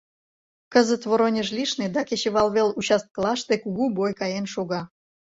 —Кызыт 0.73 1.03
Воронеж 1.09 1.47
лишне 1.57 1.87
да 1.95 2.01
кечывалвел 2.09 2.69
участкылаште 2.79 3.55
кугу 3.63 3.85
бой 3.97 4.11
каен 4.19 4.45
шога. 4.53 4.81